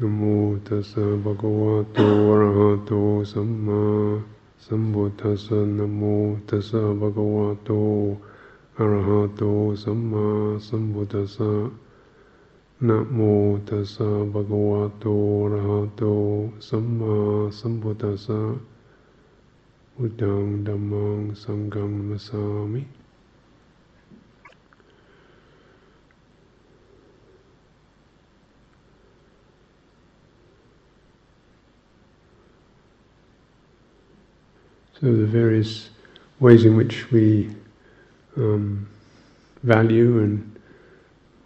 [0.00, 0.22] นะโม
[0.66, 2.92] ตัสสะภะคะวะโตอะระหะโต
[3.32, 3.82] สัมมา
[4.64, 6.02] สัมพุทธัสสะนะโม
[6.48, 7.70] ตัสสะภะคะวะโต
[8.76, 9.42] อะระหะโต
[9.82, 10.26] สัมมา
[10.66, 11.50] สัมพุทธัสสะ
[12.86, 13.18] นะโม
[13.68, 15.06] ตัสสะภะคะวะโต
[15.42, 16.02] อะระหะโต
[16.68, 17.16] สัมมา
[17.58, 18.40] สัมพุทธัสสะ
[19.94, 22.42] พุทธังธัมมังสังฆังนัมัสสา
[22.72, 22.82] มิ
[35.00, 35.90] So the various
[36.38, 37.50] ways in which we
[38.36, 38.88] um,
[39.64, 40.60] value and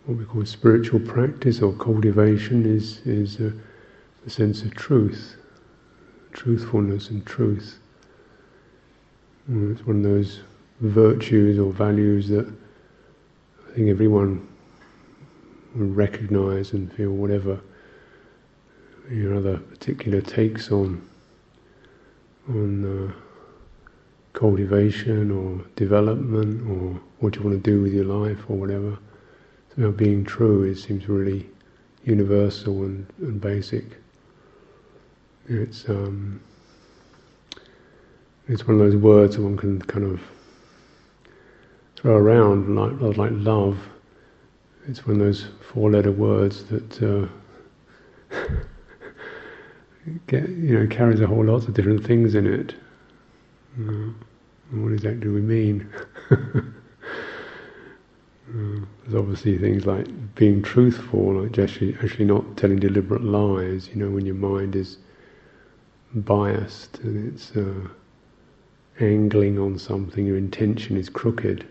[0.04, 3.52] what we call spiritual practice or cultivation is is a,
[4.26, 5.36] a sense of truth,
[6.32, 7.78] truthfulness and truth.
[9.46, 10.40] And it's one of those
[10.80, 14.46] virtues or values that I think everyone
[15.74, 17.58] will recognize and feel whatever
[19.10, 21.00] your other particular takes on
[22.50, 23.08] on.
[23.08, 23.12] Uh,
[24.38, 28.96] cultivation or development or what you want to do with your life or whatever.
[29.74, 31.44] So being true it seems really
[32.04, 33.84] universal and, and basic.
[35.48, 36.40] It's um,
[38.46, 40.20] it's one of those words that one can kind of
[41.96, 43.76] throw around like like love.
[44.86, 47.26] It's one of those four-letter words that uh,
[50.28, 52.74] get, you know carries a whole lot of different things in it.
[53.80, 54.12] Uh,
[54.70, 55.88] what exactly do we mean?
[56.30, 56.36] uh,
[58.46, 63.88] there's obviously things like being truthful, like actually, actually not telling deliberate lies.
[63.88, 64.98] You know, when your mind is
[66.14, 67.88] biased and it's uh,
[69.00, 71.66] angling on something, your intention is crooked,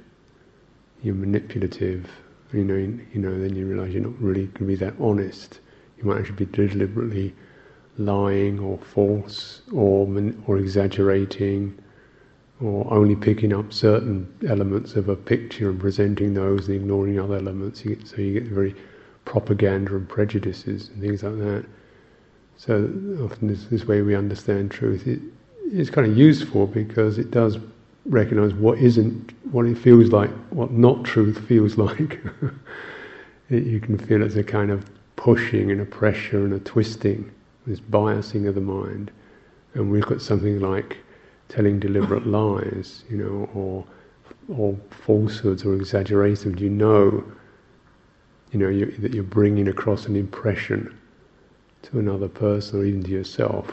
[1.03, 2.09] you're manipulative.
[2.53, 3.37] You know, you know.
[3.37, 5.59] Then you realise you're not really going to be that honest.
[5.97, 7.35] You might actually be deliberately
[7.97, 10.07] lying or false or
[10.47, 11.77] or exaggerating
[12.61, 17.35] or only picking up certain elements of a picture and presenting those and ignoring other
[17.35, 17.85] elements.
[17.85, 18.75] You get, so you get very
[19.25, 21.65] propaganda and prejudices and things like that.
[22.55, 22.91] So
[23.23, 25.05] often this, this way we understand truth.
[25.05, 25.19] It,
[25.71, 27.59] it's kind of useful because it does
[28.05, 32.19] recognize what isn't, what it feels like, what not truth feels like.
[33.49, 37.29] it, you can feel it's a kind of pushing and a pressure and a twisting,
[37.67, 39.11] this biasing of the mind.
[39.75, 40.97] And we look at something like
[41.49, 43.85] telling deliberate lies, you know, or
[44.49, 47.23] or falsehoods or exaggerations, you know,
[48.51, 50.97] you know you, that you're bringing across an impression
[51.81, 53.71] to another person or even to yourself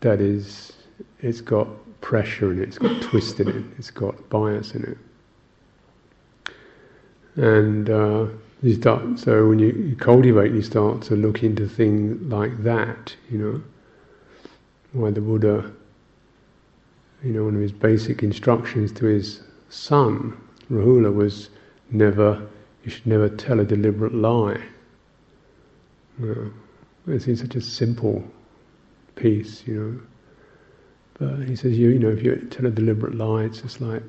[0.00, 0.72] that is,
[1.20, 1.68] it's got
[2.00, 4.98] pressure in it, it's got twist in it, it's got bias in it.
[7.36, 8.26] And uh,
[8.62, 13.14] you start, so when you, you cultivate, you start to look into things like that,
[13.30, 13.62] you know.
[14.92, 15.70] Why the Buddha
[17.22, 20.36] you know, one of his basic instructions to his son,
[20.70, 21.50] Rahula, was
[21.90, 22.46] never,
[22.84, 24.60] you should never tell a deliberate lie.
[26.18, 26.52] You
[27.06, 28.24] know, it seems such a simple
[29.16, 30.00] piece, you know.
[31.18, 34.02] But he says, you, you know, if you tell a deliberate lie, it's just like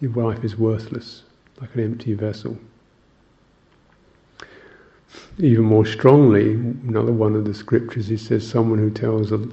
[0.00, 1.24] your life is worthless,
[1.60, 2.56] like an empty vessel.
[5.38, 9.48] Even more strongly, another one of the scriptures, he says, someone who tells a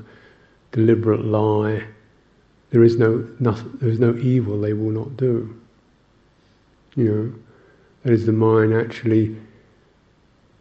[0.72, 1.84] deliberate lie
[2.76, 5.56] there is no nothing, there is no evil they will not do.
[6.98, 7.34] You know,
[8.04, 9.34] that is the mind actually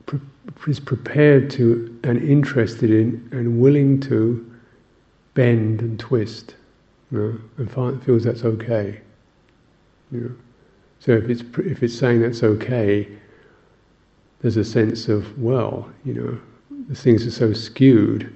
[0.07, 0.21] pre-
[0.69, 4.49] is prepared to and interested in and willing to
[5.35, 6.55] bend and twist,
[7.11, 9.01] you know, and find, feels that's okay.
[10.13, 10.35] You know.
[11.01, 13.09] So if it's if it's saying that's okay,
[14.39, 16.41] there's a sense of well, you know,
[16.87, 18.33] the things are so skewed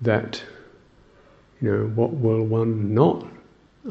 [0.00, 0.42] that
[1.60, 3.26] you know, what will one not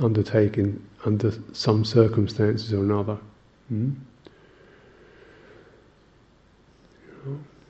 [0.02, 3.18] undertake in, under some circumstances or another?
[3.70, 3.92] Hmm?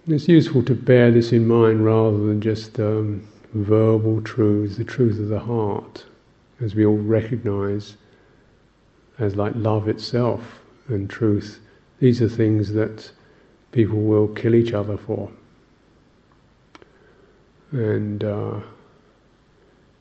[0.07, 5.19] It's useful to bear this in mind rather than just um, verbal truths, the truth
[5.19, 6.05] of the heart,
[6.61, 7.97] as we all recognize
[9.19, 11.59] as like love itself and truth.
[11.99, 13.11] These are things that
[13.71, 15.29] people will kill each other for.
[17.71, 18.61] And uh,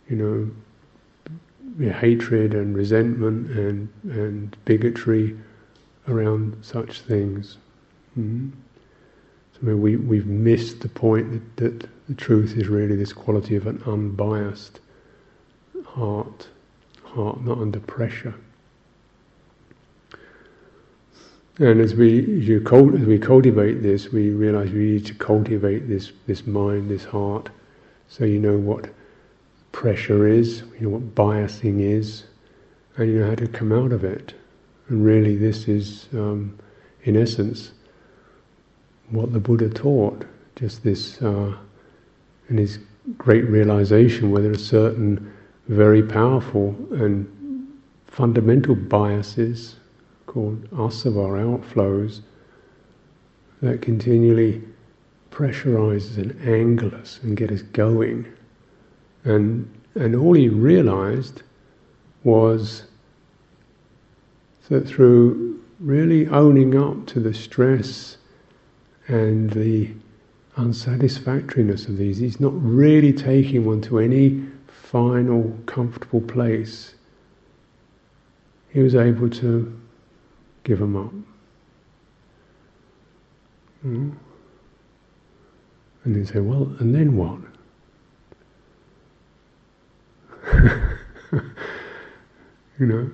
[0.09, 5.37] you know, hatred and resentment and, and bigotry
[6.09, 7.59] around such things.
[8.19, 8.51] Mm-hmm.
[9.61, 13.67] So we, we've missed the point that, that the truth is really this quality of
[13.67, 14.81] an unbiased
[15.85, 16.49] heart,
[17.05, 18.35] heart not under pressure.
[21.59, 25.89] And as we as, you, as we cultivate this, we realize we need to cultivate
[25.89, 27.51] this this mind, this heart,
[28.09, 28.89] so you know what
[29.79, 32.25] pressure is, you know what biasing is,
[32.97, 34.35] and you know how to come out of it.
[34.89, 36.59] And really, this is, um,
[37.05, 37.71] in essence,
[39.11, 40.25] what the Buddha taught.
[40.57, 41.55] Just this, uh,
[42.49, 42.81] and his
[43.19, 45.33] great realization where there are certain
[45.69, 47.25] very powerful and
[48.09, 49.77] fundamental biases
[50.27, 52.23] called asava, outflows,
[53.63, 54.61] that continually
[55.31, 58.27] pressurize us and angle us and get us going.
[59.29, 61.43] And, and all he realized
[62.25, 62.85] was
[64.71, 68.17] that through really owning up to the stress
[69.07, 69.91] and the
[70.57, 76.95] unsatisfactoriness of these, he's not really taking one to any final, comfortable place.
[78.71, 79.79] He was able to
[80.65, 81.13] give them up.
[83.87, 84.17] Mm.
[86.05, 87.41] And then say, well, and then what?
[92.79, 93.11] you know?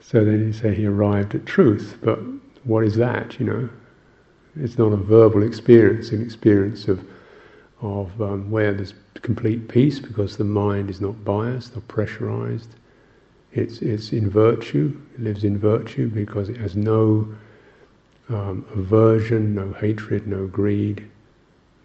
[0.00, 2.18] So then you say he arrived at truth, but
[2.64, 3.68] what is that, you know?
[4.56, 7.04] It's not a verbal experience, an experience of,
[7.80, 12.68] of um, where there's complete peace because the mind is not biased or pressurized.
[13.52, 17.28] It's, it's in virtue, it lives in virtue because it has no
[18.28, 21.08] um, aversion, no hatred, no greed,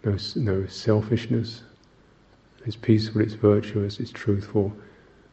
[0.04, 1.62] no, no selfishness.
[2.64, 4.72] It's peaceful, it's virtuous, it's truthful,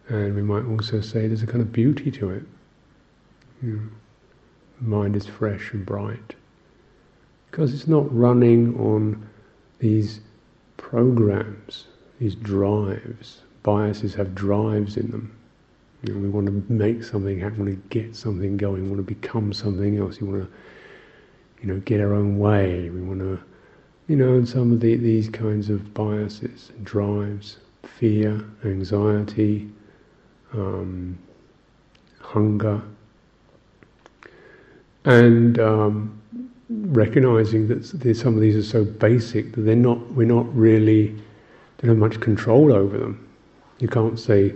[0.09, 2.43] and we might also say there's a kind of beauty to it.
[3.61, 3.89] You know,
[4.81, 6.35] mind is fresh and bright
[7.49, 9.27] because it's not running on
[9.79, 10.19] these
[10.77, 11.85] programs,
[12.19, 13.41] these drives.
[13.63, 15.35] Biases have drives in them.
[16.03, 18.89] You know, we want to make something happen, we want to get something going, we
[18.89, 20.19] want to become something else.
[20.19, 20.51] You want to,
[21.61, 22.89] you know, get our own way.
[22.89, 23.39] We want to
[24.07, 29.69] you know, and some of the, these kinds of biases, drives, fear, anxiety,
[30.53, 31.17] um,
[32.19, 32.81] hunger,
[35.05, 36.21] and um,
[36.69, 41.09] recognizing that some of these are so basic that they're not, we're not really,
[41.77, 43.27] don't have much control over them.
[43.79, 44.53] You can't say,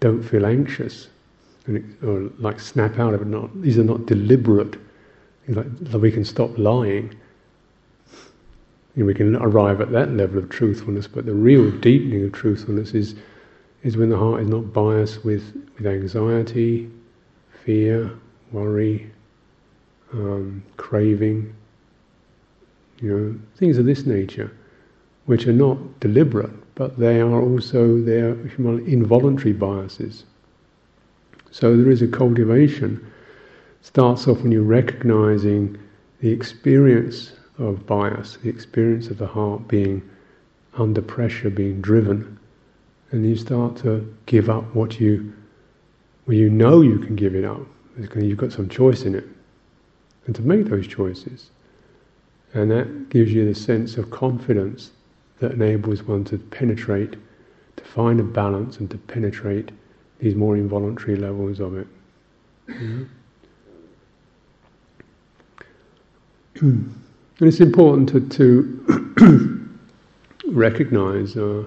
[0.00, 1.08] don't feel anxious,
[1.66, 3.26] it, or like snap out of it.
[3.26, 4.76] Not these are not deliberate.
[5.46, 7.14] Like, we can stop lying
[8.96, 12.32] you know, we can arrive at that level of truthfulness, but the real deepening of
[12.32, 13.14] truthfulness is
[13.84, 16.90] is when the heart is not biased with, with anxiety,
[17.64, 18.10] fear,
[18.50, 19.10] worry,
[20.12, 21.54] um, craving,
[23.00, 24.50] you know, things of this nature,
[25.26, 30.24] which are not deliberate, but they are also their involuntary biases.
[31.50, 33.04] So there is a cultivation.
[33.82, 35.78] Starts off when you're recognizing
[36.20, 40.02] the experience of bias, the experience of the heart being
[40.74, 42.38] under pressure, being driven,
[43.14, 45.32] and you start to give up what you,
[46.26, 47.60] well, you know you can give it up.
[48.16, 49.24] You've got some choice in it,
[50.26, 51.50] and to make those choices,
[52.54, 54.90] and that gives you the sense of confidence
[55.38, 57.14] that enables one to penetrate,
[57.76, 59.70] to find a balance, and to penetrate
[60.18, 61.86] these more involuntary levels of it.
[62.68, 63.04] Mm-hmm.
[67.40, 68.28] And it's important to,
[69.18, 69.68] to
[70.52, 71.64] recognize, uh,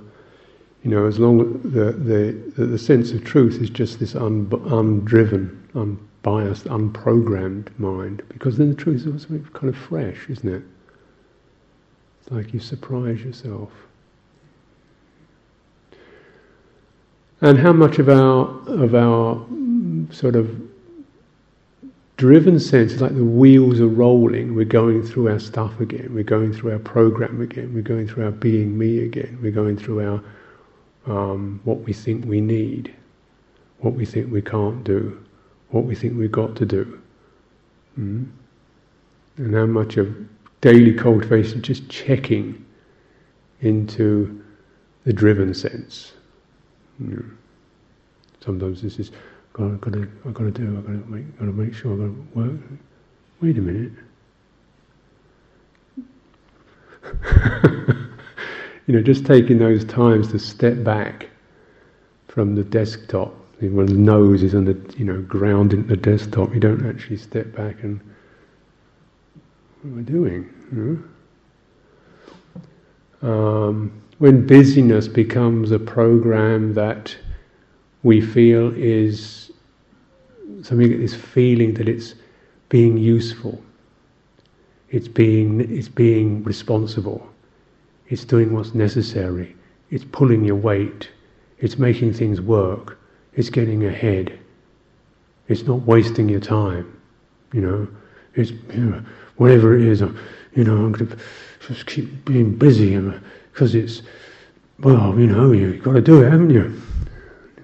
[0.87, 4.45] you know, as long as the, the, the sense of truth is just this un,
[4.45, 10.63] undriven, unbiased, unprogrammed mind, because then the truth is also kind of fresh, isn't it?
[12.21, 13.69] It's like you surprise yourself.
[17.41, 20.49] And how much of our of our mm, sort of
[22.15, 24.55] driven sense is like the wheels are rolling.
[24.55, 26.13] We're going through our stuff again.
[26.13, 27.73] We're going through our program again.
[27.73, 29.37] We're going through our being me again.
[29.41, 30.23] We're going through our
[31.07, 32.93] um, what we think we need,
[33.79, 35.23] what we think we can't do,
[35.69, 37.01] what we think we've got to do.
[37.99, 38.27] Mm?
[39.37, 40.15] And how much of
[40.61, 42.65] daily cultivation just checking
[43.61, 44.43] into
[45.05, 46.13] the driven sense.
[47.01, 47.35] Mm.
[48.43, 49.11] Sometimes this is
[49.59, 51.93] I've got to, I've got to do, I've got to make, got to make sure
[51.93, 52.59] I've got to work.
[53.41, 53.91] Wait a minute.
[58.87, 61.29] you know, just taking those times to step back
[62.27, 63.33] from the desktop.
[63.61, 66.53] One's nose is on the, you know, ground in the desktop.
[66.53, 67.99] You don't actually step back and
[69.81, 71.03] what am I doing?
[73.21, 77.15] Um, when busyness becomes a program that
[78.03, 79.51] we feel is
[80.63, 82.15] so we get this feeling that it's
[82.69, 83.61] being useful.
[84.89, 87.27] It's being, it's being responsible.
[88.09, 89.55] It's doing what's necessary.
[89.89, 91.09] It's pulling your weight.
[91.59, 92.99] It's making things work.
[93.33, 94.37] It's getting ahead.
[95.47, 96.99] It's not wasting your time.
[97.53, 97.87] You know,
[98.35, 99.03] it's you know,
[99.37, 100.01] whatever it is.
[100.01, 101.17] You know, I'm going to
[101.67, 102.97] just keep being busy
[103.51, 104.01] because it's
[104.79, 106.81] well, you know, you've got to do it, haven't you?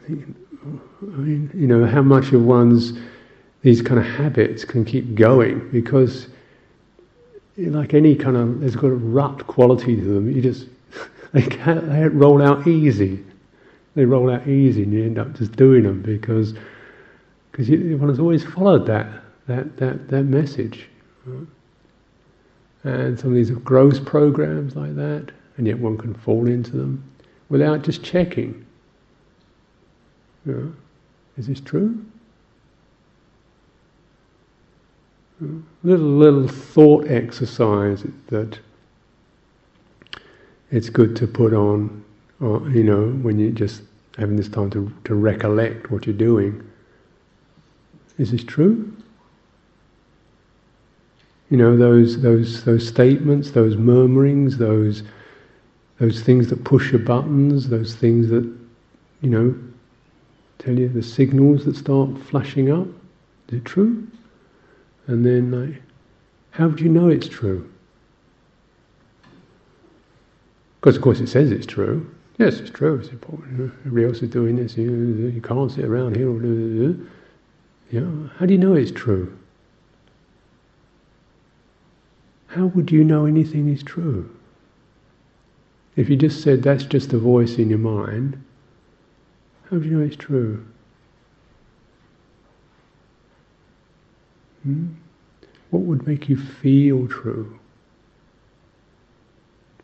[0.10, 2.94] I mean, you know, how much of one's
[3.62, 6.28] these kind of habits can keep going because,
[7.58, 10.32] like any kind of, there's got a rut quality to them.
[10.32, 10.68] You just
[11.34, 13.24] they can't they roll out easy.
[13.96, 16.54] They roll out easy, and you end up just doing them because
[17.52, 19.08] because one has always followed that
[19.48, 20.90] that that that message.
[22.84, 26.72] And some of these are gross programs like that, and yet one can fall into
[26.72, 27.04] them
[27.50, 28.66] without just checking.
[31.38, 32.04] Is this true?
[35.84, 38.60] Little little thought exercise that
[40.72, 42.04] it's good to put on,
[42.40, 43.84] or, uh, you know, when you're just
[44.18, 46.64] having this time to, to recollect what you're doing.
[48.18, 48.92] Is this true?
[51.50, 55.04] You know, those, those, those statements, those murmurings, those,
[56.00, 58.44] those things that push your buttons, those things that,
[59.22, 59.56] you know,
[60.58, 62.88] tell you the signals that start flashing up.
[63.50, 64.08] Is it true?
[65.08, 65.82] And then, like,
[66.52, 67.70] how would you know it's true?
[70.80, 72.10] Because, of course, it says it's true.
[72.38, 73.00] Yes, it's true.
[73.00, 73.74] It's important.
[73.86, 74.76] Everybody else is doing this.
[74.78, 76.96] You, can't sit around here.
[77.92, 78.30] Yeah.
[78.38, 79.38] How do you know it's true?
[82.48, 84.30] How would you know anything is true?
[85.96, 88.44] If you just said that's just a voice in your mind,
[89.66, 90.66] how would you know it's true?
[94.64, 94.88] Hmm?
[95.70, 97.60] What would make you feel true?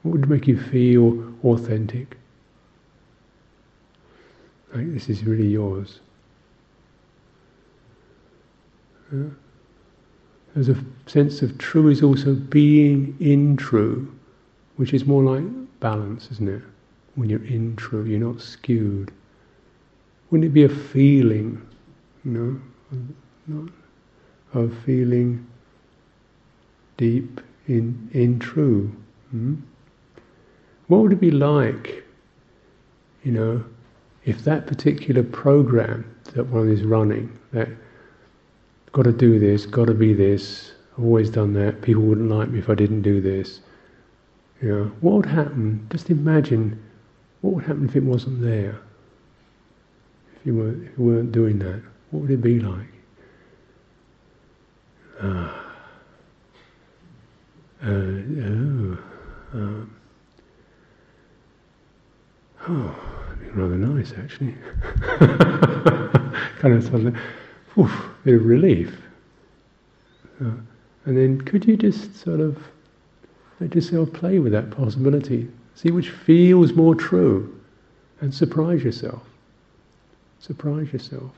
[0.03, 2.17] What would make you feel authentic?
[4.73, 5.99] Like this is really yours.
[9.11, 9.23] Yeah?
[10.53, 14.11] There's a sense of true is also being in true,
[14.77, 15.43] which is more like
[15.79, 16.61] balance, isn't it?
[17.15, 19.11] When you're in true, you're not skewed.
[20.29, 21.61] Wouldn't it be a feeling,
[22.23, 22.59] know,
[23.47, 23.69] not
[24.53, 25.45] of feeling
[26.97, 28.91] deep in in true?
[29.31, 29.55] Hmm?
[30.87, 32.03] What would it be like,
[33.23, 33.63] you know,
[34.25, 36.03] if that particular program
[36.33, 37.69] that one is running, that
[38.91, 42.49] got to do this, got to be this, I've always done that, people wouldn't like
[42.49, 43.61] me if I didn't do this.
[44.61, 45.87] You know, what would happen?
[45.91, 46.83] Just imagine
[47.41, 48.81] what would happen if it wasn't there?
[50.35, 52.87] If you weren't, if you weren't doing that, what would it be like?
[55.21, 55.49] Uh,
[59.53, 59.87] oh.
[62.67, 62.95] Oh,
[63.39, 64.55] be rather nice actually.
[66.59, 67.15] kind of of,
[67.77, 68.95] oof, bit of relief.
[70.41, 70.51] Uh,
[71.05, 72.57] and then could you just sort of
[73.59, 75.49] let yourself play with that possibility?
[75.75, 77.59] See which feels more true
[78.21, 79.23] and surprise yourself.
[80.39, 81.31] Surprise yourself.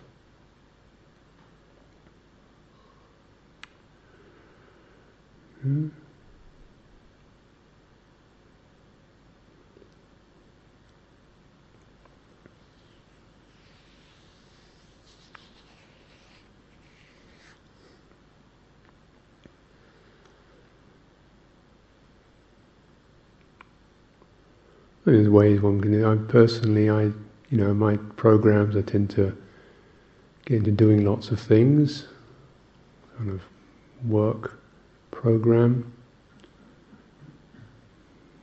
[5.71, 5.87] Hmm?
[25.05, 26.11] There's ways one can do.
[26.11, 29.35] I personally, I you know, my programs, I tend to
[30.45, 32.07] get into doing lots of things,
[33.17, 33.41] kind of
[34.05, 34.60] work
[35.11, 35.91] program.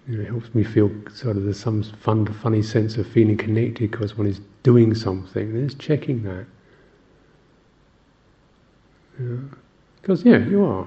[0.06, 3.36] You know, it helps me feel sort of there's some fun, funny sense of feeling
[3.36, 5.52] connected because one is doing something.
[5.54, 6.46] There's checking that.
[10.00, 10.86] Because yeah, you are.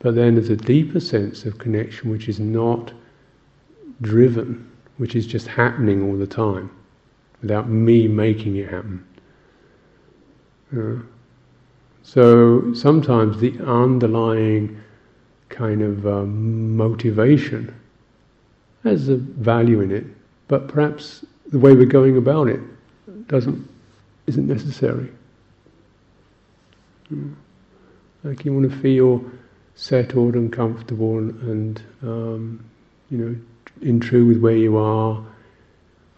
[0.00, 2.92] But then there's a deeper sense of connection which is not
[4.00, 6.70] driven, which is just happening all the time,
[7.42, 9.06] without me making it happen.
[12.02, 14.80] So sometimes the underlying
[15.48, 17.74] kind of um, motivation
[18.84, 20.06] has a value in it,
[20.48, 22.60] but perhaps the way we're going about it
[23.28, 23.68] doesn't
[24.26, 25.10] isn't necessary.
[27.08, 27.32] Hmm.
[28.22, 29.24] Like you want to feel
[29.74, 32.64] settled and comfortable and, um,
[33.10, 33.36] you know
[33.82, 35.22] in true with where you are,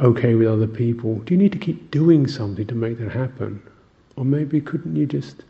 [0.01, 1.17] okay with other people?
[1.21, 3.63] Do you need to keep doing something to make that happen?
[4.17, 5.45] Or maybe couldn't you just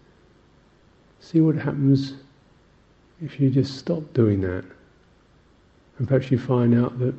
[1.23, 2.14] see what happens
[3.25, 4.64] if you just stop doing that,
[5.99, 7.14] and perhaps you find out that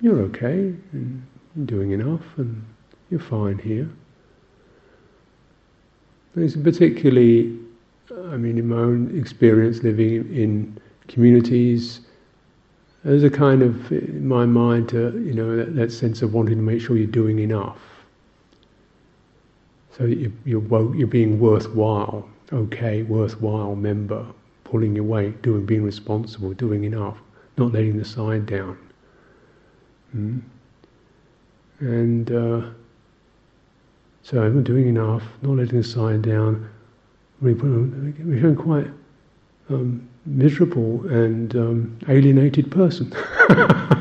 [0.00, 1.22] you're okay, and
[1.64, 2.62] doing enough, and
[3.10, 3.88] you're fine here.
[6.36, 7.56] It's particularly,
[8.10, 12.00] I mean, in my own experience living in communities,
[13.04, 16.56] there's a kind of, in my mind, uh, you know, that, that, sense of wanting
[16.56, 17.78] to make sure you're doing enough.
[19.96, 24.24] So that you're, you're, you're being worthwhile, okay, worthwhile member,
[24.64, 27.18] pulling your weight, doing, being responsible, doing enough,
[27.58, 28.78] not letting the side down.
[30.16, 30.42] Mm?
[31.80, 32.70] And uh,
[34.22, 36.70] so doing enough, not letting the side down.
[37.40, 38.86] We become quite
[39.68, 43.12] um, miserable and um, alienated person.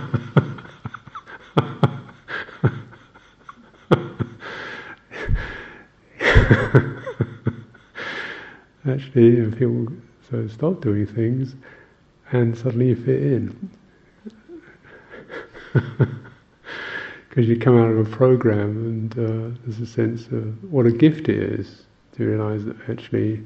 [9.16, 9.88] Actually, people
[10.28, 11.54] so stop doing things,
[12.32, 13.70] and suddenly you fit in.
[17.30, 20.92] Because you come out of a program, and uh, there's a sense of what a
[20.92, 23.44] gift it is to realize that actually,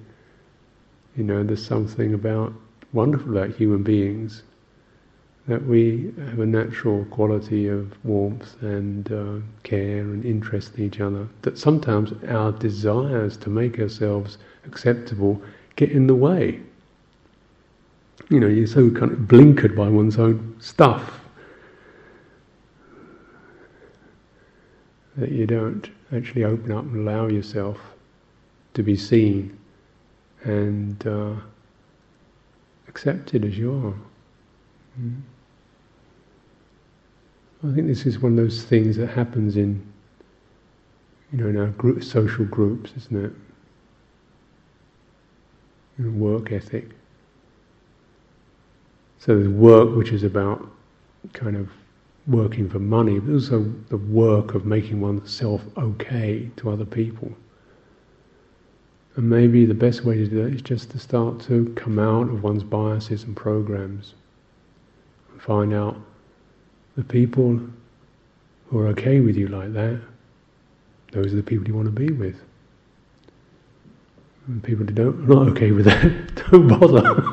[1.17, 2.53] you know, there's something about
[2.93, 4.43] wonderful about human beings
[5.47, 11.01] that we have a natural quality of warmth and uh, care and interest in each
[11.01, 11.27] other.
[11.41, 15.41] That sometimes our desires to make ourselves acceptable
[15.77, 16.59] get in the way
[18.29, 21.19] you know, you're so kind of blinkered by one's own stuff
[25.15, 27.77] that you don't actually open up and allow yourself
[28.73, 29.57] to be seen
[30.43, 31.33] and uh,
[32.87, 35.01] accepted as you are.
[35.01, 35.21] Mm.
[37.67, 39.81] I think this is one of those things that happens in,
[41.31, 43.33] you know, in our group, social groups, isn't it?
[45.99, 46.89] Work ethic.
[49.19, 50.69] So there's work which is about
[51.33, 51.69] kind of
[52.27, 57.31] working for money, but also the work of making oneself okay to other people.
[59.15, 62.29] And maybe the best way to do that is just to start to come out
[62.29, 64.13] of one's biases and programs
[65.31, 65.97] and find out
[66.95, 67.59] the people
[68.67, 69.99] who are okay with you like that,
[71.11, 72.35] those are the people you want to be with.
[74.47, 77.23] And people who don't, not okay with that, don't bother.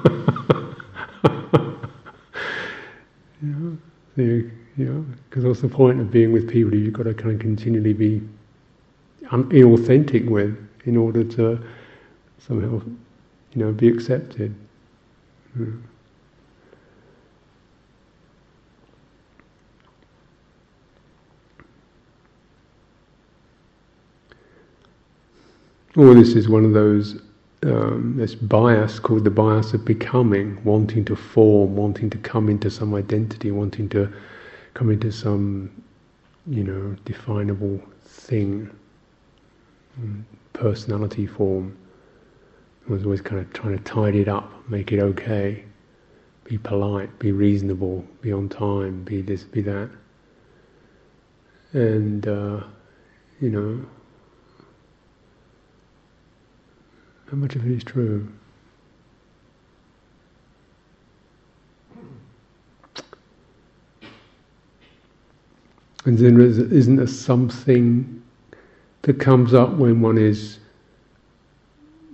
[4.16, 7.34] you know, because what's the point of being with people who you've got to kind
[7.34, 8.20] of continually be
[9.30, 11.64] inauthentic with in order to
[12.38, 12.82] somehow,
[13.52, 14.54] you know, be accepted.
[25.96, 27.20] Or this is one of those
[27.64, 32.70] um, this bias called the bias of becoming, wanting to form, wanting to come into
[32.70, 34.12] some identity, wanting to
[34.74, 35.70] come into some,
[36.46, 38.70] you know, definable thing,
[39.98, 41.76] mm, personality form.
[42.88, 45.64] I was always kind of trying to tidy it up, make it okay,
[46.44, 49.88] be polite, be reasonable, be on time, be this, be that.
[51.72, 52.60] And, uh,
[53.40, 53.86] you know,
[57.30, 58.28] How much of it is true?
[66.04, 68.22] And then isn't there something
[69.02, 70.58] that comes up when one is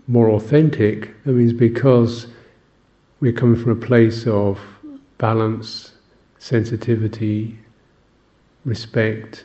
[0.06, 1.10] more authentic?
[1.24, 2.28] That means because
[3.18, 4.60] we're coming from a place of
[5.18, 5.92] balance,
[6.38, 7.58] sensitivity,
[8.64, 9.44] respect,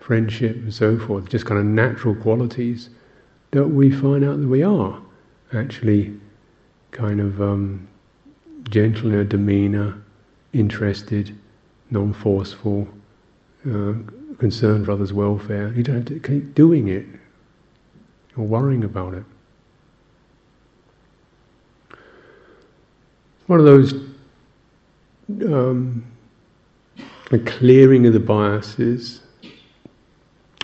[0.00, 2.88] friendship, and so forth, just kind of natural qualities
[3.52, 5.00] that we find out that we are
[5.54, 6.18] actually
[6.90, 7.86] kind of um,
[8.68, 10.02] gentle in our demeanour,
[10.52, 11.36] interested,
[11.90, 12.88] non-forceful,
[13.66, 13.92] uh,
[14.38, 15.72] concerned for others' welfare.
[15.72, 17.06] You don't have to keep doing it
[18.36, 19.24] or worrying about it.
[23.46, 23.94] One of those
[25.28, 26.04] um,
[27.30, 29.20] the clearing of the biases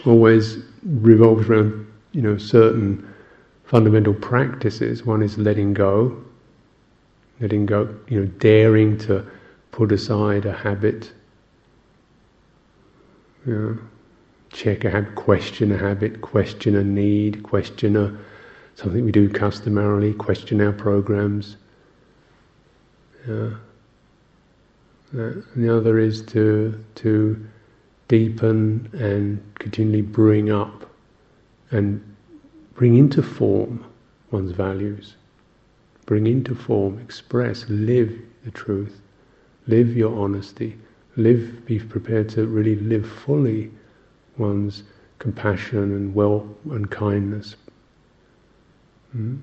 [0.07, 3.13] always revolves around you know, certain
[3.65, 5.05] fundamental practices.
[5.05, 6.23] One is letting go,
[7.41, 9.27] letting go, you know, daring to
[9.71, 11.11] put aside a habit,
[13.47, 13.79] you know,
[14.53, 18.17] check a habit, question a habit, question a need, question a
[18.75, 21.57] something we do customarily, question our programs.
[23.27, 23.51] Yeah.
[25.15, 27.47] Uh, and the other is to to
[28.09, 30.92] deepen and continually bring up
[31.73, 32.01] and
[32.75, 33.85] bring into form
[34.31, 35.17] one's values,
[36.07, 39.01] bring into form, express, live the truth,
[39.67, 40.77] live your honesty,
[41.17, 43.71] live, be prepared to really live fully
[44.39, 44.85] one's
[45.19, 47.57] compassion and well and kindness.
[49.17, 49.41] Mm?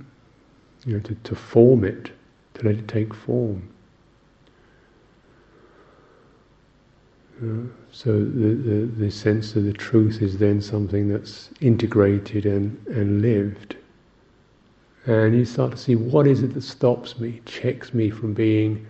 [0.85, 2.11] You know, to, to form it,
[2.55, 3.69] to let it take form.
[7.91, 13.21] So the, the, the sense of the truth is then something that's integrated and, and
[13.21, 13.77] lived.
[15.05, 18.85] And you start to see what is it that stops me, checks me from being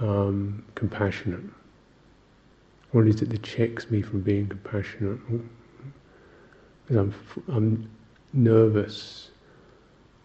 [0.00, 1.44] um, compassionate.
[2.92, 5.18] What is it that checks me from being compassionate?
[6.88, 7.14] I'm,
[7.48, 7.90] I'm
[8.32, 9.30] nervous,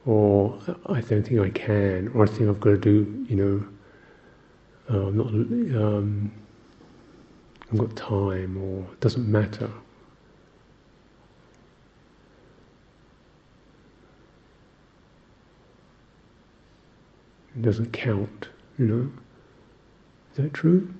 [0.06, 3.68] or I don't think I can, or I think I've got to do, you know,
[4.90, 5.28] uh, I'm not.
[5.28, 6.32] Um,
[7.74, 9.72] I've got time, or it doesn't matter.
[17.56, 19.12] It doesn't count, you know.
[20.32, 20.94] Is that true?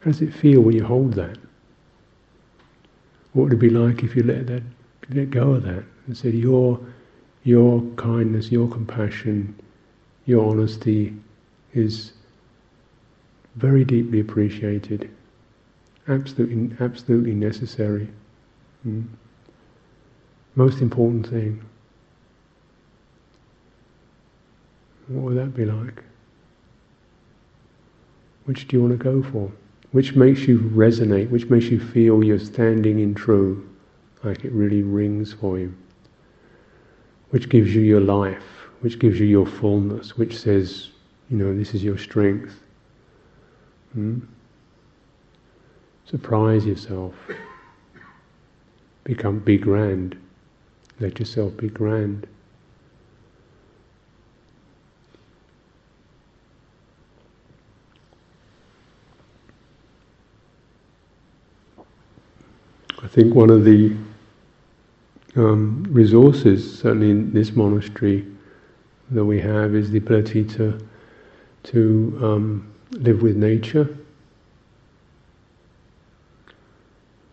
[0.00, 1.38] How does it feel when you hold that?
[3.32, 4.62] What would it be like if you let that
[5.08, 6.78] let go of that and said your
[7.44, 9.58] your kindness, your compassion,
[10.26, 11.14] your honesty
[11.72, 12.12] is
[13.56, 15.10] very deeply appreciated,
[16.08, 18.08] absolutely absolutely necessary.
[18.86, 19.06] Mm.
[20.54, 21.64] Most important thing.
[25.08, 26.02] What would that be like?
[28.44, 29.50] Which do you want to go for?
[29.92, 31.30] Which makes you resonate?
[31.30, 33.68] Which makes you feel you're standing in true,
[34.22, 35.74] like it really rings for you?
[37.30, 38.42] Which gives you your life?
[38.80, 40.16] Which gives you your fullness?
[40.16, 40.90] Which says,
[41.28, 42.60] you know, this is your strength?
[43.92, 44.20] Hmm?
[46.06, 47.14] Surprise yourself.
[49.04, 50.16] Become be grand.
[51.00, 52.26] Let yourself be grand.
[63.02, 63.96] I think one of the
[65.36, 68.26] um, resources, certainly in this monastery,
[69.10, 70.78] that we have is the ability to
[71.62, 73.96] to um, live with nature,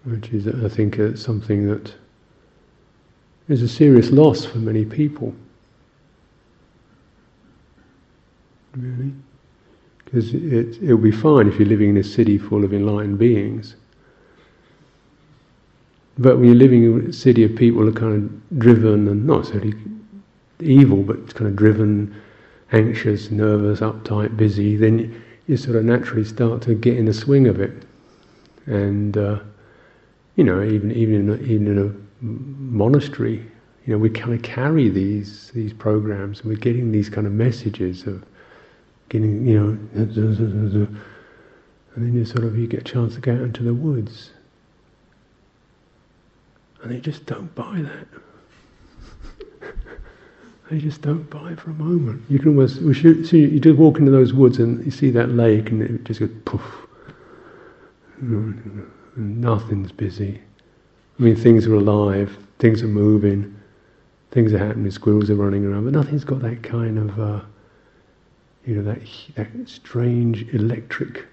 [0.04, 1.94] which is, I think, uh, something that
[3.48, 5.34] is a serious loss for many people.
[8.76, 9.12] Really?
[10.06, 13.76] Because it, it'll be fine if you're living in a city full of enlightened beings.
[16.20, 19.26] But when you're living in a city of people who are kind of driven and
[19.26, 19.74] not necessarily
[20.60, 22.16] evil, but kind of driven,
[22.72, 27.48] anxious, nervous, uptight, busy, then you sort of naturally start to get in the swing
[27.48, 27.72] of it.
[28.66, 29.40] And, uh,
[30.36, 33.50] you know, even, even, in a, even in a monastery,
[33.86, 38.06] you know, we kind of carry these, these programs we're getting these kind of messages
[38.06, 38.26] of
[39.08, 39.78] getting, you know,
[41.98, 44.32] and then you sort of, you get a chance to go out into the woods.
[46.84, 48.08] And they just don't buy that.
[50.70, 52.24] They just don't buy for a moment.
[52.30, 55.10] You can almost, we should, see, you just walk into those woods and you see
[55.12, 56.88] that lake and it just goes poof.
[58.20, 60.42] And nothing's busy.
[61.20, 63.56] I mean, things are alive, things are moving,
[64.32, 67.42] things are happening, squirrels are running around, but nothing's got that kind of, uh,
[68.66, 69.00] you know, that,
[69.36, 71.26] that strange electric,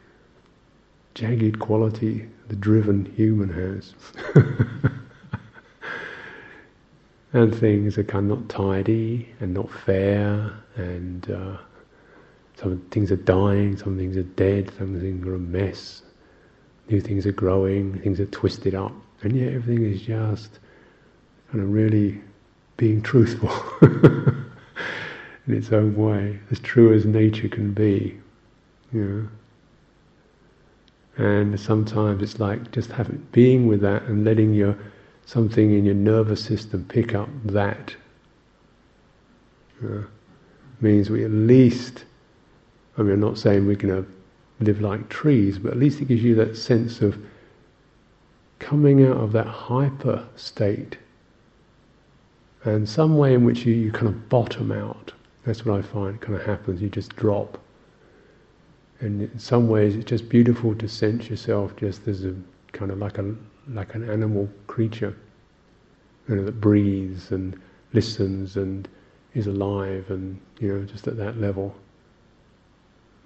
[1.15, 3.95] jagged quality the driven human has.
[7.35, 11.57] and things are kind of not tidy and not fair, and uh,
[12.57, 16.03] some things are dying, some things are dead, some things are a mess,
[16.89, 18.93] new things are growing, things are twisted up,
[19.23, 20.61] and yet everything is just
[21.51, 22.21] kind of really
[22.77, 23.51] being truthful
[23.83, 24.45] in
[25.49, 28.17] its own way, as true as nature can be,
[28.93, 29.29] you know.
[31.17, 34.77] And sometimes it's like just having being with that and letting your
[35.27, 37.95] something in your nervous system pick up that.
[40.81, 42.05] Means we at least,
[42.99, 44.11] I mean, I'm not saying we're going to
[44.65, 47.19] live like trees, but at least it gives you that sense of
[48.59, 50.97] coming out of that hyper state
[52.65, 55.13] and some way in which you, you kind of bottom out.
[55.45, 57.61] That's what I find kind of happens, you just drop.
[59.01, 62.35] And in some ways it's just beautiful to sense yourself just as a
[62.73, 63.35] kind of like a
[63.69, 65.17] like an animal creature,
[66.29, 67.61] you know, that breathes and
[67.93, 68.89] listens and
[69.35, 71.75] is alive, and you know, just at that level.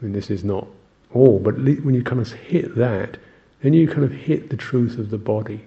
[0.01, 0.67] I mean, this is not
[1.13, 3.19] all, but when you kind of hit that,
[3.63, 5.61] then you kind of hit the truth of the body.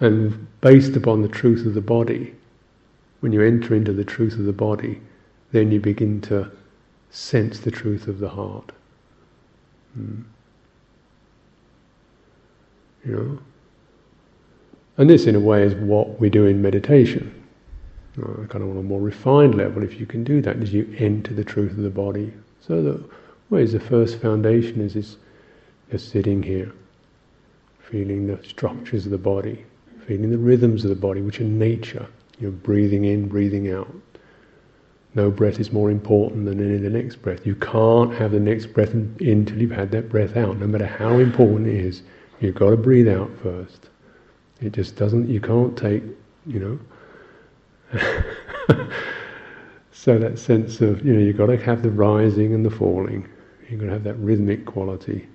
[0.00, 2.34] And based upon the truth of the body,
[3.20, 5.00] when you enter into the truth of the body,
[5.52, 6.50] then you begin to
[7.10, 8.72] sense the truth of the heart.
[9.94, 10.22] Hmm.
[13.04, 13.38] You know?
[14.96, 17.42] And this, in a way, is what we do in meditation.
[18.16, 20.94] Uh, kind of on a more refined level, if you can do that, as you
[20.98, 22.32] enter the truth of the body.
[22.60, 23.04] So the
[23.50, 25.16] ways the first foundation is this
[25.90, 26.72] just sitting here,
[27.80, 29.64] feeling the structures of the body,
[30.06, 32.06] feeling the rhythms of the body, which are nature.
[32.38, 33.92] You're breathing in, breathing out.
[35.14, 37.46] No breath is more important than any of the next breath.
[37.46, 40.86] You can't have the next breath in until you've had that breath out, no matter
[40.86, 42.02] how important it is.
[42.44, 43.88] You've got to breathe out first.
[44.60, 46.02] It just doesn't, you can't take,
[46.46, 46.78] you
[47.92, 47.98] know.
[49.92, 53.26] so that sense of, you know, you've got to have the rising and the falling.
[53.68, 55.26] You've got to have that rhythmic quality.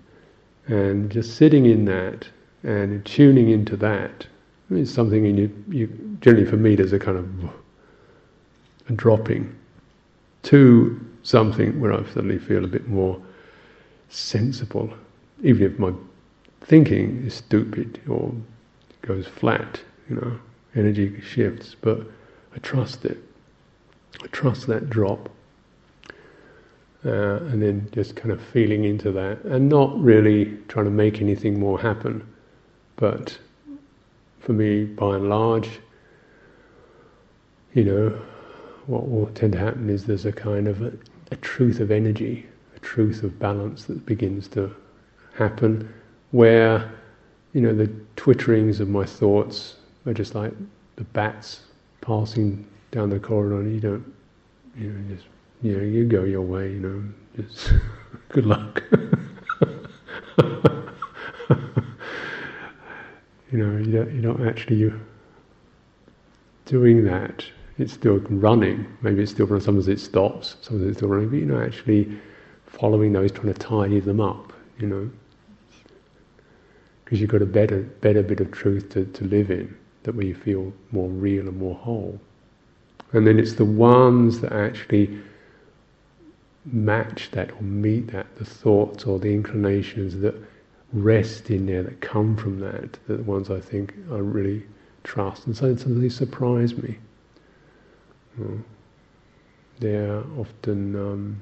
[0.67, 2.28] And just sitting in that
[2.63, 4.28] and tuning into that
[4.69, 7.50] is something in you, you generally for me there's a kind of
[8.88, 9.56] a dropping
[10.43, 13.19] to something where I suddenly feel a bit more
[14.10, 14.93] sensible,
[15.41, 15.91] even if my
[16.62, 18.34] thinking is stupid or
[19.02, 20.39] goes flat, you know,
[20.76, 22.02] energy shifts, but
[22.56, 23.17] I trust it.
[24.24, 25.30] I trust that drop.
[27.06, 31.22] Uh, and then just kind of feeling into that and not really trying to make
[31.22, 32.22] anything more happen.
[32.98, 33.38] But
[34.41, 35.69] for me, by and large,
[37.74, 38.10] you know,
[38.88, 40.91] what will tend to happen is there's a kind of a,
[41.32, 42.45] a truth of energy,
[42.76, 44.76] a truth of balance that begins to
[45.36, 45.88] happen
[46.31, 46.91] where,
[47.53, 50.53] you know, the twitterings of my thoughts are just like
[50.95, 51.61] the bats
[52.01, 54.13] passing down the corridor and you don't,
[54.77, 55.27] you know, just,
[55.61, 57.03] you know, you go your way, you know,
[57.35, 57.73] just
[58.29, 58.83] good luck.
[63.51, 64.99] you know, you don't, you don't actually you
[66.65, 67.43] doing that
[67.79, 68.85] it's still running.
[69.01, 69.63] Maybe it's still running.
[69.63, 70.57] Sometimes it stops.
[70.61, 71.29] Sometimes it's still running.
[71.29, 72.19] But you know, actually
[72.65, 74.53] following those, trying to tidy them up.
[74.77, 75.09] You know,
[77.10, 80.28] because you've got a better, better bit of truth to, to live in that where
[80.28, 82.22] you feel more real and more whole.
[83.13, 85.19] And then it's the ones that actually
[86.65, 90.36] match that or meet that, the thoughts or the inclinations that
[90.93, 94.62] rest in there, that come from that, that the ones I think I really
[95.04, 95.48] trust.
[95.48, 96.95] And so suddenly surprise me.
[98.39, 98.62] Mm.
[99.80, 101.41] They are often um,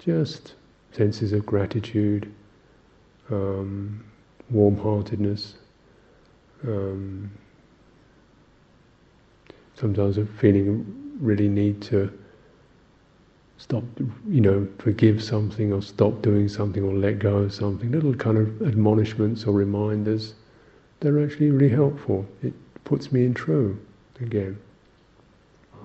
[0.00, 0.54] just
[0.90, 2.34] senses of gratitude,
[3.30, 4.02] um,
[4.50, 5.54] warm-heartedness,
[6.66, 7.30] um,
[9.74, 12.12] sometimes a feeling really need to
[13.58, 13.84] stop,
[14.28, 17.90] you know, forgive something or stop doing something or let go of something.
[17.90, 20.34] Little kind of admonishments or reminders.
[21.00, 22.26] They're actually really helpful.
[22.42, 22.54] It
[22.84, 23.78] puts me in true
[24.20, 24.58] again.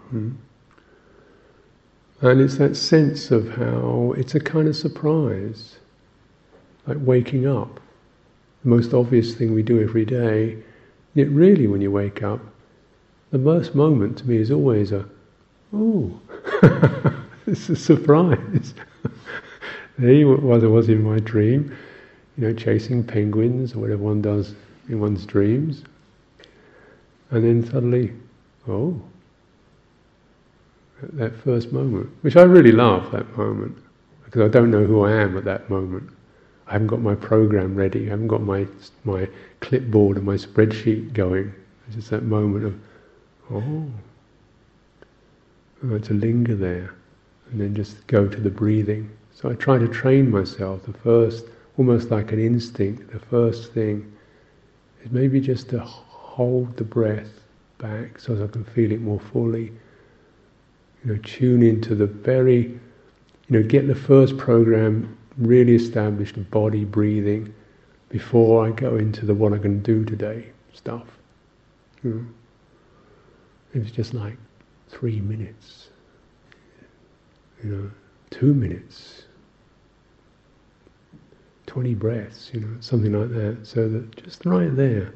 [0.10, 0.32] Hmm?
[2.21, 5.78] And it's that sense of how it's a kind of surprise,
[6.86, 7.81] like waking up.
[8.63, 10.58] The most obvious thing we do every day,
[11.15, 12.39] yet really when you wake up,
[13.32, 15.08] the first moment to me is always a,
[15.74, 16.19] oh,
[17.47, 18.74] it's a surprise.
[19.97, 21.76] there was I was in my dream,
[22.38, 24.54] you know, chasing penguins or whatever one does
[24.89, 25.84] in one's dreams.
[27.32, 28.13] And then suddenly,
[28.67, 29.02] oh,
[31.13, 33.78] that first moment, which I really love that moment
[34.26, 36.10] because I don't know who I am at that moment.
[36.71, 38.07] I haven't got my program ready.
[38.07, 38.65] I haven't got my
[39.03, 39.27] my
[39.60, 41.53] clipboard and my spreadsheet going.
[41.86, 42.79] It's just that moment of,
[43.51, 43.91] oh,
[45.84, 46.95] oh to linger there,
[47.49, 49.10] and then just go to the breathing.
[49.34, 50.86] So I try to train myself.
[50.86, 54.10] The first, almost like an instinct, the first thing
[55.03, 57.41] is maybe just to hold the breath
[57.79, 59.73] back so that I can feel it more fully
[61.03, 62.79] you know, tune into the very, you
[63.49, 67.54] know, get the first program really established body breathing
[68.10, 71.08] before I go into the what I can do today stuff.
[72.01, 72.10] Hmm.
[72.17, 72.25] Know.
[73.73, 74.38] It's just like
[74.89, 75.89] three minutes,
[77.63, 77.91] you know,
[78.30, 79.23] two minutes,
[81.67, 83.60] 20 breaths, you know, something like that.
[83.63, 85.13] So that just right there,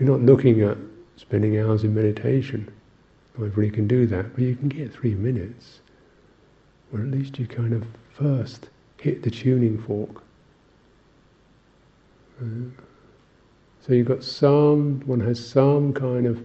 [0.00, 0.76] we're not looking at
[1.16, 2.68] spending hours in meditation.
[3.36, 5.80] Everybody can do that, but you can get three minutes
[6.92, 10.22] or at least you kind of first hit the tuning fork.
[12.40, 12.82] Uh,
[13.86, 16.44] so you've got some, one has some kind of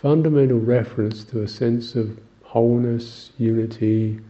[0.00, 4.20] fundamental reference to a sense of wholeness, unity,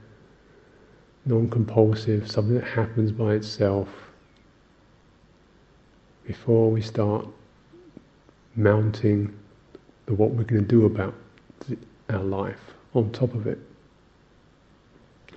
[1.24, 3.88] non-compulsive, something that happens by itself
[6.26, 7.26] before we start
[8.54, 9.32] mounting
[10.06, 11.14] the what we're going to do about
[12.10, 12.60] our life
[12.94, 13.58] on top of it.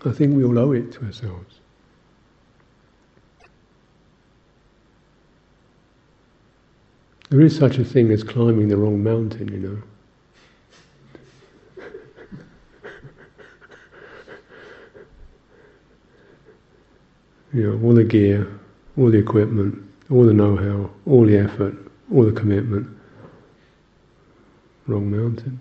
[0.06, 1.59] I think we all owe it to ourselves.
[7.30, 9.82] There is such a thing as climbing the wrong mountain, you know.
[17.54, 18.48] you know, all the gear,
[18.98, 21.76] all the equipment, all the know-how, all the effort,
[22.14, 22.88] all the commitment.
[24.88, 25.60] Wrong mountain.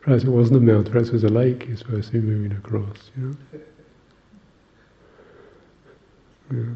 [0.00, 2.56] perhaps it wasn't a mountain, perhaps it was a lake you're supposed to be moving
[2.56, 3.60] across, you know.
[6.50, 6.74] Yeah.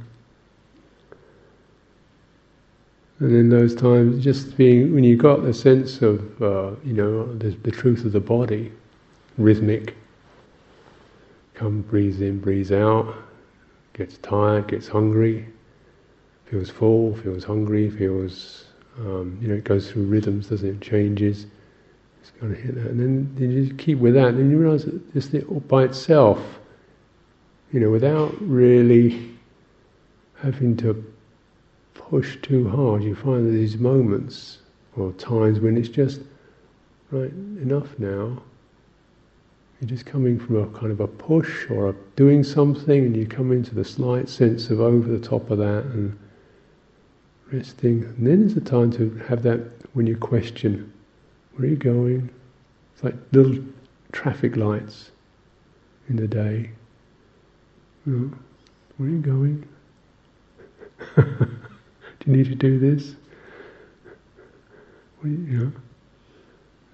[3.21, 7.33] And in those times, just being, when you got the sense of, uh, you know,
[7.37, 8.73] the, the truth of the body,
[9.39, 9.95] rhythmic,
[11.55, 13.15] come, breathes in, breathes out,
[13.93, 15.47] gets tired, gets hungry,
[16.47, 18.65] feels full, feels hungry, feels,
[18.99, 20.81] um, you know, it goes through rhythms, doesn't it?
[20.81, 21.47] Changes.
[22.21, 22.87] It's going to hit that.
[22.89, 26.41] And then you just keep with that, and you realize that just it, by itself,
[27.73, 29.32] you know, without really
[30.43, 31.05] having to
[31.95, 34.59] push too hard, you find that these moments
[34.97, 36.21] or times when it's just,
[37.11, 38.43] right, enough now.
[39.81, 43.27] You're just coming from a kind of a push or a doing something, and you
[43.27, 46.17] come into the slight sense of over the top of that and
[47.53, 48.05] resting.
[48.05, 49.61] And then is the time to have that
[49.95, 50.93] when you question,
[51.55, 52.31] where are you going?
[52.95, 53.63] It's like little
[54.13, 55.11] traffic lights
[56.09, 56.71] in the day.
[58.05, 58.31] Where
[59.01, 59.67] are you going?
[61.17, 63.15] do you need to do this?
[65.23, 65.73] Well, you know,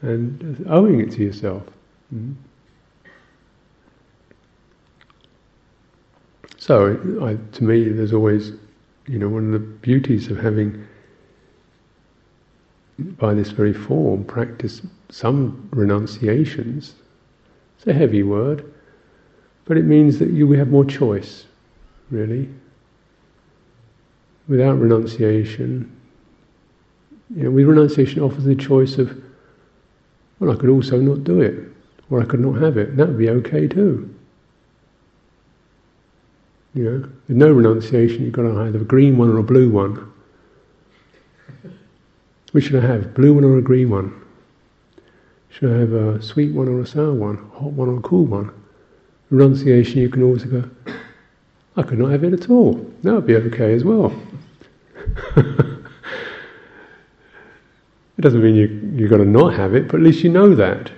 [0.02, 1.62] and owing it to yourself.
[2.14, 2.32] Mm-hmm.
[6.58, 8.52] So, I, to me, there's always,
[9.06, 10.86] you know, one of the beauties of having,
[12.98, 16.94] by this very form, practice some renunciations.
[17.78, 18.70] It's a heavy word,
[19.64, 21.46] but it means that you we have more choice,
[22.10, 22.48] really.
[24.48, 25.94] Without renunciation,
[27.36, 29.22] you know, with renunciation offers the choice of,
[30.40, 31.68] well, I could also not do it,
[32.10, 32.96] or I could not have it.
[32.96, 34.14] That would be okay too.
[36.74, 39.68] You know, with no renunciation, you've got to either a green one or a blue
[39.68, 40.10] one.
[42.52, 43.14] Which should I have?
[43.14, 44.14] Blue one or a green one?
[45.50, 47.36] Should I have a sweet one or a sour one?
[47.54, 48.50] Hot one or a cool one?
[49.30, 50.64] Renunciation, you can also go,
[51.78, 52.74] I could not have it at all.
[53.04, 54.12] That would be okay as well.
[55.36, 55.84] it
[58.20, 60.90] doesn't mean you you've got to not have it, but at least you know that.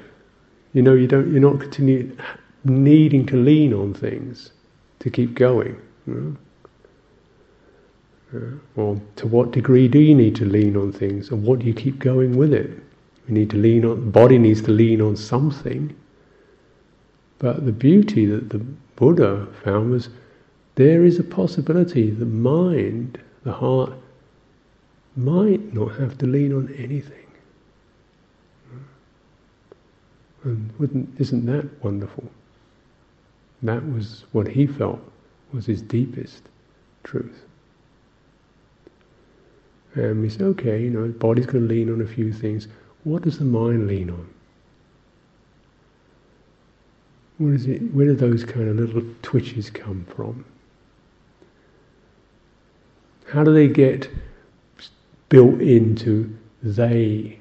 [0.72, 2.16] You know you don't you're not continue
[2.64, 4.52] needing to lean on things
[5.00, 5.78] to keep going.
[6.06, 6.36] You know?
[8.76, 11.74] or to what degree do you need to lean on things, and what do you
[11.74, 12.70] keep going with it?
[13.28, 15.94] You need to lean on the body needs to lean on something.
[17.38, 18.60] But the beauty that the
[18.96, 20.08] Buddha found was
[20.80, 23.92] there is a possibility the mind, the heart,
[25.14, 27.26] might not have to lean on anything.
[30.42, 32.24] And wouldn't, isn't that wonderful?
[33.62, 35.00] That was what he felt
[35.52, 36.44] was his deepest
[37.04, 37.44] truth.
[39.96, 42.68] And we say, okay, you know, the body's going to lean on a few things.
[43.04, 44.30] What does the mind lean on?
[47.68, 50.46] It, where do those kind of little twitches come from?
[53.30, 54.08] How do they get
[55.28, 57.38] built into they?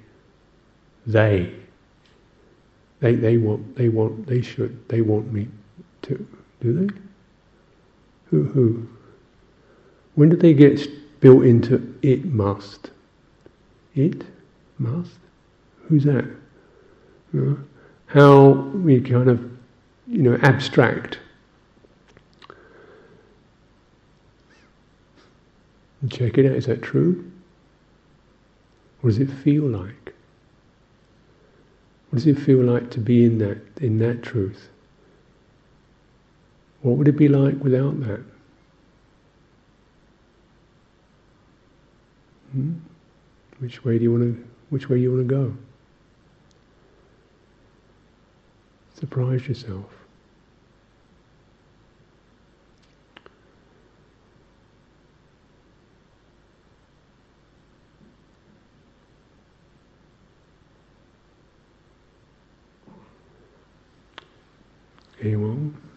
[1.08, 1.54] They.
[3.00, 5.48] They, they want, they want, they should, they want me
[6.04, 6.28] to,
[6.62, 6.94] do they?
[8.26, 8.88] Who, who?
[10.16, 10.88] When did they get
[11.22, 12.92] built into it must?
[13.96, 14.26] It
[14.78, 15.18] must?
[15.88, 16.26] Who's that?
[18.08, 19.40] How we kind of,
[20.08, 21.20] you know, abstract.
[26.08, 27.30] Check it out, is that true?
[29.02, 30.14] What does it feel like?
[32.10, 34.70] What does it feel like to be in that, in that truth?
[36.82, 38.22] What would it be like without that?
[42.54, 42.74] Hmm?
[43.60, 44.48] Which way do you want to?
[44.70, 45.58] Which way you want to go?
[48.96, 49.99] Surprise yourself.
[65.22, 65.89] Anyone?